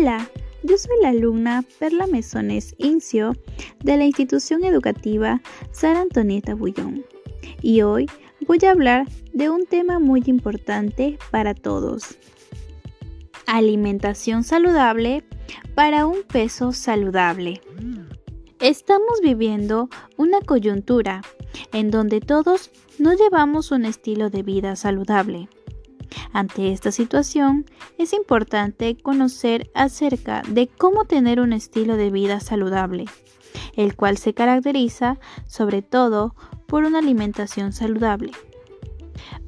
Hola, 0.00 0.30
yo 0.62 0.78
soy 0.78 0.94
la 1.02 1.08
alumna 1.08 1.64
Perla 1.80 2.06
Mesones 2.06 2.76
Incio 2.78 3.32
de 3.82 3.96
la 3.96 4.04
institución 4.04 4.62
educativa 4.62 5.42
Sara 5.72 6.02
Antonieta 6.02 6.54
Bullón 6.54 7.04
y 7.62 7.82
hoy 7.82 8.06
voy 8.46 8.60
a 8.64 8.70
hablar 8.70 9.08
de 9.32 9.50
un 9.50 9.66
tema 9.66 9.98
muy 9.98 10.22
importante 10.26 11.18
para 11.32 11.52
todos. 11.52 12.16
Alimentación 13.48 14.44
saludable 14.44 15.24
para 15.74 16.06
un 16.06 16.22
peso 16.22 16.70
saludable. 16.70 17.60
Estamos 18.60 19.20
viviendo 19.20 19.88
una 20.16 20.40
coyuntura 20.42 21.22
en 21.72 21.90
donde 21.90 22.20
todos 22.20 22.70
no 23.00 23.14
llevamos 23.14 23.72
un 23.72 23.84
estilo 23.84 24.30
de 24.30 24.44
vida 24.44 24.76
saludable. 24.76 25.48
Ante 26.32 26.72
esta 26.72 26.92
situación, 26.92 27.64
es 27.96 28.12
importante 28.12 28.96
conocer 28.96 29.70
acerca 29.74 30.42
de 30.48 30.66
cómo 30.66 31.04
tener 31.04 31.40
un 31.40 31.52
estilo 31.52 31.96
de 31.96 32.10
vida 32.10 32.40
saludable, 32.40 33.06
el 33.76 33.96
cual 33.96 34.18
se 34.18 34.34
caracteriza 34.34 35.18
sobre 35.46 35.82
todo 35.82 36.34
por 36.66 36.84
una 36.84 36.98
alimentación 36.98 37.72
saludable. 37.72 38.32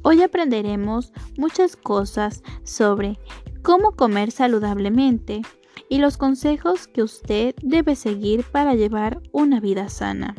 Hoy 0.03 0.21
aprenderemos 0.21 1.13
muchas 1.37 1.75
cosas 1.75 2.43
sobre 2.63 3.19
cómo 3.61 3.91
comer 3.91 4.31
saludablemente 4.31 5.43
y 5.89 5.99
los 5.99 6.17
consejos 6.17 6.87
que 6.87 7.03
usted 7.03 7.53
debe 7.61 7.95
seguir 7.95 8.43
para 8.43 8.73
llevar 8.73 9.21
una 9.31 9.59
vida 9.59 9.89
sana. 9.89 10.35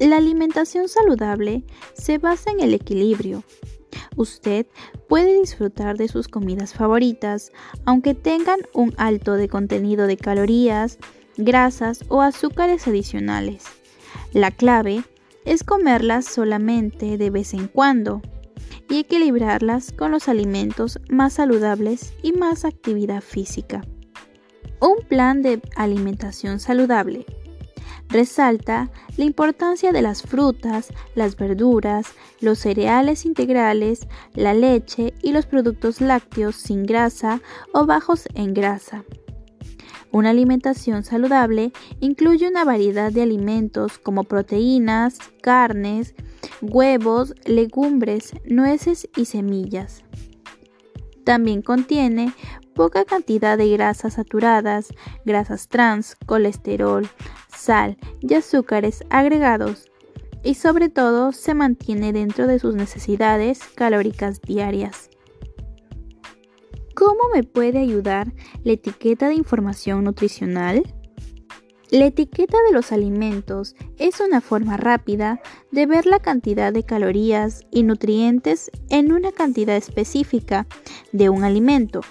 La 0.00 0.16
alimentación 0.16 0.88
saludable 0.88 1.62
se 1.92 2.18
basa 2.18 2.50
en 2.50 2.60
el 2.60 2.74
equilibrio. 2.74 3.44
Usted 4.16 4.66
puede 5.08 5.40
disfrutar 5.40 5.96
de 5.96 6.08
sus 6.08 6.28
comidas 6.28 6.74
favoritas, 6.74 7.52
aunque 7.84 8.14
tengan 8.14 8.60
un 8.72 8.94
alto 8.96 9.34
de 9.34 9.48
contenido 9.48 10.06
de 10.06 10.16
calorías, 10.16 10.98
grasas 11.36 12.04
o 12.08 12.22
azúcares 12.22 12.86
adicionales. 12.86 13.64
La 14.32 14.50
clave 14.50 15.04
es 15.44 15.64
comerlas 15.64 16.26
solamente 16.26 17.18
de 17.18 17.30
vez 17.30 17.54
en 17.54 17.68
cuando 17.68 18.22
y 18.88 19.00
equilibrarlas 19.00 19.92
con 19.92 20.10
los 20.10 20.28
alimentos 20.28 20.98
más 21.08 21.34
saludables 21.34 22.12
y 22.22 22.32
más 22.32 22.64
actividad 22.64 23.22
física. 23.22 23.82
Un 24.80 24.96
plan 25.08 25.42
de 25.42 25.60
alimentación 25.76 26.58
saludable 26.58 27.26
resalta 28.10 28.90
la 29.16 29.24
importancia 29.24 29.92
de 29.92 30.02
las 30.02 30.22
frutas, 30.22 30.88
las 31.14 31.36
verduras, 31.36 32.08
los 32.40 32.58
cereales 32.58 33.24
integrales, 33.24 34.06
la 34.34 34.54
leche 34.54 35.14
y 35.22 35.32
los 35.32 35.46
productos 35.46 36.00
lácteos 36.00 36.56
sin 36.56 36.84
grasa 36.84 37.40
o 37.72 37.86
bajos 37.86 38.28
en 38.34 38.54
grasa. 38.54 39.04
Una 40.12 40.30
alimentación 40.30 41.04
saludable 41.04 41.72
incluye 42.00 42.48
una 42.48 42.64
variedad 42.64 43.12
de 43.12 43.22
alimentos 43.22 43.98
como 43.98 44.24
proteínas, 44.24 45.18
carnes, 45.40 46.14
huevos, 46.60 47.34
legumbres, 47.44 48.32
nueces 48.44 49.08
y 49.16 49.26
semillas. 49.26 50.02
También 51.24 51.62
contiene 51.62 52.32
poca 52.74 53.04
cantidad 53.04 53.56
de 53.56 53.70
grasas 53.70 54.14
saturadas, 54.14 54.88
grasas 55.24 55.68
trans, 55.68 56.16
colesterol, 56.26 57.08
sal 57.60 57.98
y 58.20 58.34
azúcares 58.34 59.04
agregados 59.10 59.90
y 60.42 60.54
sobre 60.54 60.88
todo 60.88 61.32
se 61.32 61.54
mantiene 61.54 62.12
dentro 62.12 62.46
de 62.46 62.58
sus 62.58 62.74
necesidades 62.74 63.60
calóricas 63.74 64.40
diarias. 64.40 65.10
¿Cómo 66.94 67.20
me 67.34 67.44
puede 67.44 67.78
ayudar 67.78 68.32
la 68.64 68.72
etiqueta 68.72 69.28
de 69.28 69.34
información 69.34 70.04
nutricional? 70.04 70.82
La 71.90 72.06
etiqueta 72.06 72.56
de 72.68 72.72
los 72.72 72.92
alimentos 72.92 73.74
es 73.98 74.20
una 74.20 74.40
forma 74.40 74.76
rápida 74.76 75.40
de 75.72 75.86
ver 75.86 76.06
la 76.06 76.20
cantidad 76.20 76.72
de 76.72 76.84
calorías 76.84 77.66
y 77.70 77.82
nutrientes 77.82 78.70
en 78.90 79.12
una 79.12 79.32
cantidad 79.32 79.76
específica 79.76 80.66
de 81.12 81.30
un 81.30 81.42
alimento. 81.42 82.02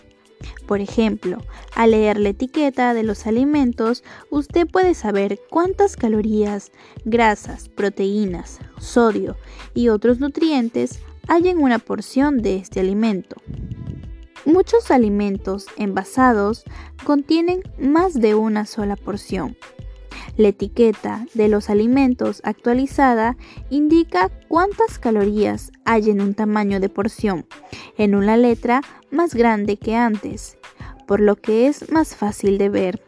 Por 0.65 0.81
ejemplo, 0.81 1.37
al 1.75 1.91
leer 1.91 2.19
la 2.19 2.29
etiqueta 2.29 2.93
de 2.93 3.03
los 3.03 3.25
alimentos, 3.27 4.03
usted 4.29 4.67
puede 4.67 4.93
saber 4.93 5.39
cuántas 5.49 5.95
calorías, 5.95 6.71
grasas, 7.05 7.69
proteínas, 7.69 8.59
sodio 8.79 9.37
y 9.73 9.89
otros 9.89 10.19
nutrientes 10.19 10.99
hay 11.27 11.47
en 11.49 11.59
una 11.59 11.79
porción 11.79 12.41
de 12.41 12.57
este 12.57 12.79
alimento. 12.79 13.35
Muchos 14.45 14.89
alimentos 14.89 15.67
envasados 15.77 16.63
contienen 17.03 17.61
más 17.77 18.13
de 18.13 18.35
una 18.35 18.65
sola 18.65 18.95
porción. 18.95 19.57
La 20.39 20.47
etiqueta 20.47 21.25
de 21.33 21.49
los 21.49 21.69
alimentos 21.69 22.39
actualizada 22.45 23.35
indica 23.69 24.29
cuántas 24.47 24.97
calorías 24.97 25.69
hay 25.83 26.09
en 26.11 26.21
un 26.21 26.33
tamaño 26.33 26.79
de 26.79 26.87
porción, 26.87 27.45
en 27.97 28.15
una 28.15 28.37
letra 28.37 28.79
más 29.11 29.35
grande 29.35 29.75
que 29.75 29.97
antes, 29.97 30.57
por 31.05 31.19
lo 31.19 31.35
que 31.35 31.67
es 31.67 31.91
más 31.91 32.15
fácil 32.15 32.57
de 32.57 32.69
ver. 32.69 33.03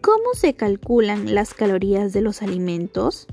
¿Cómo 0.00 0.34
se 0.34 0.54
calculan 0.54 1.34
las 1.34 1.52
calorías 1.52 2.12
de 2.12 2.20
los 2.20 2.42
alimentos? 2.42 3.26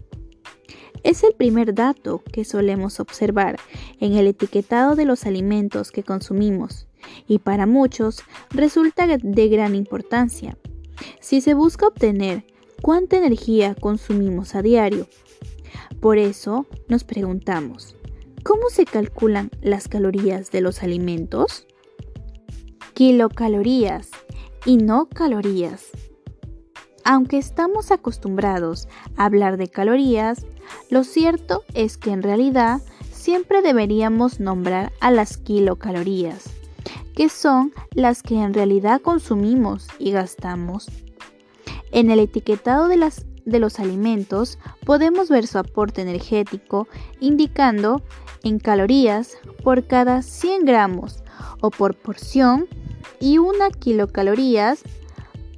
Es 1.03 1.23
el 1.23 1.35
primer 1.35 1.75
dato 1.75 2.23
que 2.33 2.45
solemos 2.45 2.99
observar 2.99 3.59
en 3.99 4.13
el 4.13 4.25
etiquetado 4.25 4.95
de 4.95 5.05
los 5.05 5.27
alimentos 5.27 5.91
que 5.91 6.01
consumimos 6.01 6.87
y 7.27 7.37
para 7.37 7.67
muchos 7.67 8.23
resulta 8.49 9.05
de 9.05 9.47
gran 9.49 9.75
importancia. 9.75 10.57
Si 11.19 11.41
se 11.41 11.53
busca 11.53 11.85
obtener 11.85 12.43
cuánta 12.81 13.17
energía 13.17 13.75
consumimos 13.75 14.55
a 14.55 14.61
diario. 14.61 15.07
Por 15.99 16.17
eso 16.17 16.65
nos 16.87 17.03
preguntamos, 17.03 17.95
¿cómo 18.43 18.69
se 18.69 18.85
calculan 18.85 19.51
las 19.61 19.87
calorías 19.87 20.51
de 20.51 20.61
los 20.61 20.83
alimentos? 20.83 21.67
Kilocalorías 22.93 24.09
y 24.65 24.77
no 24.77 25.07
calorías. 25.07 25.89
Aunque 27.03 27.37
estamos 27.37 27.91
acostumbrados 27.91 28.87
a 29.15 29.25
hablar 29.25 29.57
de 29.57 29.67
calorías, 29.67 30.45
lo 30.89 31.03
cierto 31.03 31.63
es 31.73 31.97
que 31.97 32.11
en 32.11 32.21
realidad 32.21 32.81
siempre 33.11 33.61
deberíamos 33.61 34.39
nombrar 34.39 34.91
a 34.99 35.11
las 35.11 35.37
kilocalorías, 35.37 36.49
que 37.15 37.29
son 37.29 37.73
las 37.93 38.21
que 38.23 38.41
en 38.41 38.53
realidad 38.53 39.01
consumimos 39.01 39.87
y 39.99 40.11
gastamos 40.11 40.89
en 41.91 42.09
el 42.09 42.19
etiquetado 42.19 42.87
de, 42.87 42.97
las, 42.97 43.25
de 43.45 43.59
los 43.59 43.79
alimentos 43.79 44.57
podemos 44.85 45.29
ver 45.29 45.47
su 45.47 45.57
aporte 45.57 46.01
energético 46.01 46.87
indicando 47.19 48.01
en 48.43 48.59
calorías 48.59 49.37
por 49.63 49.85
cada 49.85 50.21
100 50.21 50.65
gramos 50.65 51.23
o 51.61 51.69
por 51.69 51.95
porción 51.95 52.67
y 53.19 53.37
una 53.37 53.69
kilocalorías, 53.69 54.83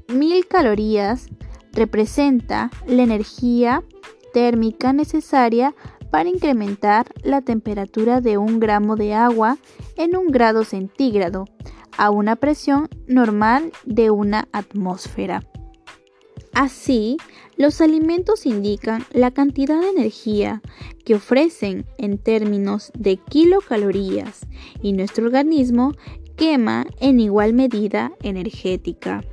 mil 0.10 0.48
calorías 0.48 1.28
representa 1.72 2.70
la 2.86 3.04
energía 3.04 3.84
térmica 4.34 4.94
necesaria 4.94 5.74
para 6.12 6.30
incrementar 6.30 7.08
la 7.24 7.42
temperatura 7.42 8.22
de 8.22 8.38
un 8.38 8.60
gramo 8.60 8.96
de 8.96 9.14
agua 9.14 9.58
en 9.96 10.16
un 10.16 10.28
grado 10.28 10.64
centígrado 10.64 11.46
a 11.98 12.10
una 12.10 12.36
presión 12.36 12.90
normal 13.08 13.72
de 13.86 14.12
una 14.12 14.48
atmósfera. 14.52 15.42
Así, 16.54 17.18
los 17.58 17.82
alimentos 17.82 18.46
indican 18.46 19.06
la 19.12 19.32
cantidad 19.32 19.82
de 19.82 19.90
energía 19.90 20.62
que 21.04 21.16
ofrecen 21.16 21.86
en 21.98 22.20
términos 22.20 22.92
de 22.98 23.18
kilocalorías 23.18 24.42
y 24.82 24.94
nuestro 24.94 25.26
organismo 25.26 25.94
quema 26.36 26.86
en 27.00 27.20
igual 27.20 27.54
medida 27.54 28.12
energética. 28.22 29.24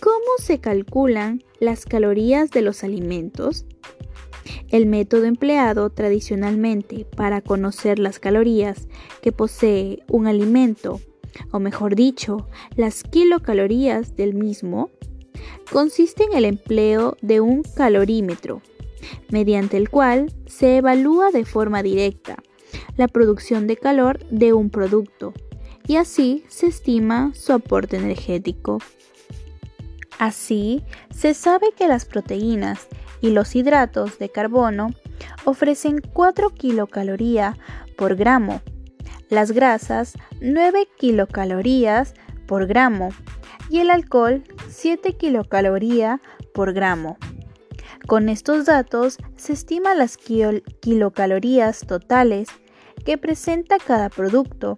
¿Cómo 0.00 0.38
se 0.38 0.60
calculan 0.60 1.42
las 1.60 1.84
calorías 1.84 2.50
de 2.50 2.62
los 2.62 2.84
alimentos? 2.84 3.66
El 4.70 4.86
método 4.86 5.24
empleado 5.24 5.90
tradicionalmente 5.90 7.04
para 7.04 7.42
conocer 7.42 7.98
las 7.98 8.18
calorías 8.18 8.88
que 9.20 9.32
posee 9.32 10.04
un 10.08 10.26
alimento, 10.26 11.00
o 11.50 11.58
mejor 11.58 11.96
dicho, 11.96 12.46
las 12.76 13.02
kilocalorías 13.02 14.16
del 14.16 14.34
mismo, 14.34 14.90
consiste 15.70 16.24
en 16.24 16.34
el 16.36 16.44
empleo 16.44 17.16
de 17.22 17.40
un 17.40 17.62
calorímetro, 17.62 18.62
mediante 19.30 19.76
el 19.76 19.90
cual 19.90 20.32
se 20.46 20.78
evalúa 20.78 21.30
de 21.30 21.44
forma 21.44 21.82
directa 21.82 22.36
la 22.96 23.08
producción 23.08 23.66
de 23.66 23.76
calor 23.76 24.18
de 24.30 24.52
un 24.52 24.70
producto 24.70 25.32
y 25.86 25.96
así 25.96 26.44
se 26.48 26.66
estima 26.66 27.32
su 27.34 27.52
aporte 27.52 27.96
energético. 27.96 28.78
Así, 30.18 30.84
se 31.14 31.32
sabe 31.32 31.68
que 31.76 31.88
las 31.88 32.04
proteínas 32.04 32.88
y 33.20 33.30
los 33.30 33.56
hidratos 33.56 34.18
de 34.18 34.28
carbono 34.28 34.90
ofrecen 35.44 36.00
4 36.00 36.50
kilocalorías 36.50 37.56
por 37.96 38.16
gramo, 38.16 38.60
las 39.30 39.52
grasas 39.52 40.14
9 40.40 40.88
kilocalorías 40.98 42.14
por 42.46 42.66
gramo 42.66 43.10
y 43.68 43.80
el 43.80 43.90
alcohol 43.90 44.44
7 44.68 45.14
kilocalorías 45.16 46.20
por 46.52 46.72
gramo. 46.72 47.18
Con 48.06 48.28
estos 48.28 48.66
datos 48.66 49.18
se 49.36 49.52
estima 49.52 49.94
las 49.94 50.16
kilocalorías 50.16 51.80
totales 51.80 52.48
que 53.04 53.18
presenta 53.18 53.78
cada 53.78 54.08
producto 54.08 54.76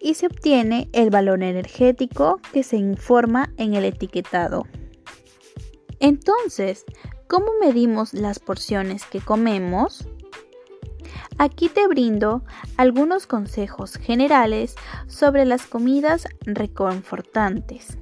y 0.00 0.14
se 0.14 0.26
obtiene 0.26 0.88
el 0.92 1.10
valor 1.10 1.42
energético 1.42 2.40
que 2.52 2.62
se 2.62 2.76
informa 2.76 3.52
en 3.56 3.74
el 3.74 3.84
etiquetado. 3.84 4.66
Entonces, 6.00 6.84
¿cómo 7.26 7.46
medimos 7.60 8.14
las 8.14 8.38
porciones 8.38 9.04
que 9.06 9.20
comemos? 9.20 10.06
Aquí 11.38 11.68
te 11.68 11.86
brindo 11.86 12.44
algunos 12.76 13.26
consejos 13.26 13.96
generales 13.96 14.76
sobre 15.06 15.44
las 15.44 15.66
comidas 15.66 16.26
reconfortantes. 16.42 17.98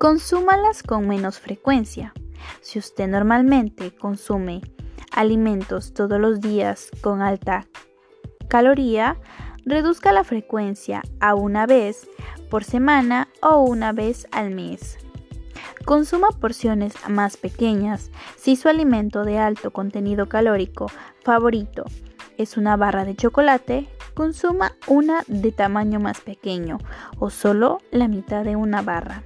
Consúmalas 0.00 0.82
con 0.82 1.06
menos 1.06 1.40
frecuencia. 1.40 2.14
Si 2.62 2.78
usted 2.78 3.06
normalmente 3.06 3.94
consume 3.94 4.62
alimentos 5.12 5.92
todos 5.92 6.18
los 6.18 6.40
días 6.40 6.90
con 7.02 7.20
alta 7.20 7.66
caloría, 8.48 9.18
reduzca 9.66 10.12
la 10.12 10.24
frecuencia 10.24 11.02
a 11.20 11.34
una 11.34 11.66
vez 11.66 12.08
por 12.48 12.64
semana 12.64 13.28
o 13.42 13.60
una 13.60 13.92
vez 13.92 14.26
al 14.32 14.52
mes. 14.52 14.96
Consuma 15.84 16.28
porciones 16.30 16.94
más 17.06 17.36
pequeñas 17.36 18.10
si 18.38 18.56
su 18.56 18.70
alimento 18.70 19.24
de 19.24 19.36
alto 19.36 19.70
contenido 19.70 20.30
calórico 20.30 20.86
favorito 21.22 21.84
es 22.38 22.56
una 22.56 22.74
barra 22.78 23.04
de 23.04 23.16
chocolate, 23.16 23.86
consuma 24.14 24.72
una 24.86 25.24
de 25.26 25.52
tamaño 25.52 26.00
más 26.00 26.22
pequeño 26.22 26.78
o 27.18 27.28
solo 27.28 27.82
la 27.90 28.08
mitad 28.08 28.46
de 28.46 28.56
una 28.56 28.80
barra. 28.80 29.22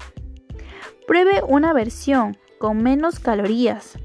Pruebe 1.06 1.42
una 1.46 1.72
versión 1.72 2.36
con 2.58 2.82
menos 2.82 3.20
calorías. 3.20 3.98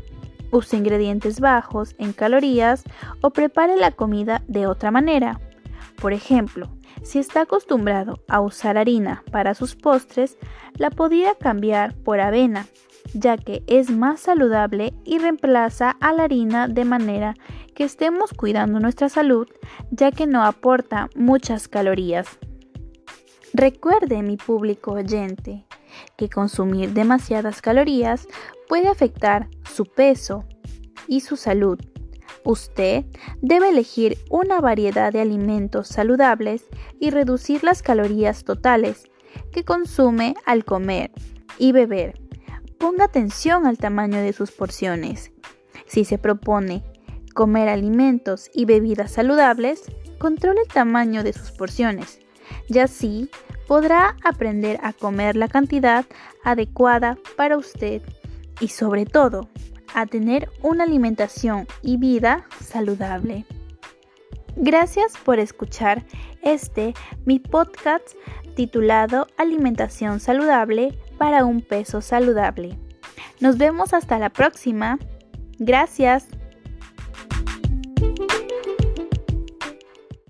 Use 0.51 0.75
ingredientes 0.75 1.39
bajos 1.39 1.95
en 1.97 2.11
calorías 2.11 2.83
o 3.21 3.29
prepare 3.29 3.77
la 3.77 3.91
comida 3.91 4.41
de 4.47 4.67
otra 4.67 4.91
manera. 4.91 5.39
Por 6.01 6.11
ejemplo, 6.11 6.69
si 7.01 7.19
está 7.19 7.41
acostumbrado 7.41 8.19
a 8.27 8.41
usar 8.41 8.77
harina 8.77 9.23
para 9.31 9.53
sus 9.53 9.75
postres, 9.75 10.37
la 10.75 10.89
podría 10.89 11.35
cambiar 11.35 11.95
por 11.95 12.19
avena, 12.19 12.67
ya 13.13 13.37
que 13.37 13.63
es 13.67 13.89
más 13.89 14.19
saludable 14.19 14.93
y 15.05 15.19
reemplaza 15.19 15.95
a 16.01 16.11
la 16.11 16.23
harina 16.23 16.67
de 16.67 16.83
manera 16.83 17.35
que 17.75 17.85
estemos 17.85 18.33
cuidando 18.33 18.79
nuestra 18.79 19.07
salud, 19.07 19.47
ya 19.91 20.11
que 20.11 20.27
no 20.27 20.43
aporta 20.43 21.09
muchas 21.15 21.69
calorías. 21.69 22.39
Recuerde, 23.53 24.21
mi 24.21 24.35
público 24.35 24.91
oyente, 24.91 25.65
que 26.17 26.29
consumir 26.29 26.93
demasiadas 26.93 27.61
calorías 27.61 28.27
puede 28.67 28.87
afectar 28.87 29.47
su 29.73 29.85
peso 29.85 30.45
y 31.07 31.21
su 31.21 31.37
salud. 31.37 31.79
Usted 32.43 33.05
debe 33.41 33.69
elegir 33.69 34.17
una 34.29 34.61
variedad 34.61 35.11
de 35.11 35.21
alimentos 35.21 35.87
saludables 35.87 36.65
y 36.99 37.09
reducir 37.09 37.63
las 37.63 37.81
calorías 37.81 38.43
totales 38.43 39.09
que 39.51 39.63
consume 39.63 40.35
al 40.45 40.65
comer 40.65 41.11
y 41.57 41.71
beber. 41.71 42.19
Ponga 42.77 43.05
atención 43.05 43.65
al 43.65 43.77
tamaño 43.77 44.19
de 44.21 44.33
sus 44.33 44.51
porciones. 44.51 45.31
Si 45.85 46.05
se 46.05 46.17
propone 46.17 46.83
comer 47.33 47.69
alimentos 47.69 48.49
y 48.53 48.65
bebidas 48.65 49.11
saludables, 49.11 49.83
controle 50.17 50.61
el 50.61 50.67
tamaño 50.67 51.23
de 51.23 51.33
sus 51.33 51.51
porciones 51.51 52.19
y 52.67 52.79
así 52.79 53.29
podrá 53.69 54.15
aprender 54.23 54.79
a 54.81 54.93
comer 54.93 55.35
la 55.35 55.47
cantidad 55.47 56.03
adecuada 56.43 57.19
para 57.37 57.55
usted 57.55 58.01
y 58.59 58.69
sobre 58.69 59.05
todo 59.05 59.47
a 59.93 60.07
tener 60.07 60.49
una 60.63 60.85
alimentación 60.85 61.67
y 61.83 61.97
vida 61.97 62.47
saludable. 62.59 63.45
Gracias 64.55 65.13
por 65.23 65.37
escuchar 65.37 66.03
este 66.41 66.95
mi 67.25 67.37
podcast 67.37 68.15
titulado 68.55 69.27
Alimentación 69.37 70.19
saludable 70.19 70.97
para 71.19 71.45
un 71.45 71.61
peso 71.61 72.01
saludable. 72.01 72.75
Nos 73.39 73.59
vemos 73.59 73.93
hasta 73.93 74.17
la 74.17 74.31
próxima. 74.31 74.97
Gracias. 75.59 76.25